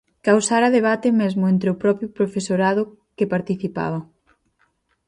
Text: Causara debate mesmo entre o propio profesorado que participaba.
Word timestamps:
Causara 0.27 0.71
debate 0.77 1.09
mesmo 1.21 1.43
entre 1.53 1.69
o 1.73 1.79
propio 1.83 2.07
profesorado 2.17 2.81
que 3.17 3.31
participaba. 3.33 3.99